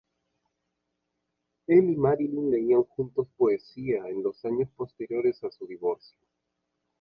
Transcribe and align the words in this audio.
Él 1.67 1.91
y 1.91 1.95
Marilyn 1.95 2.49
leían 2.49 2.81
juntos 2.85 3.27
poesía 3.37 4.07
en 4.09 4.23
los 4.23 4.43
años 4.45 4.67
posteriores 4.75 5.43
a 5.43 5.51
su 5.51 5.67
divorcio. 5.67 6.17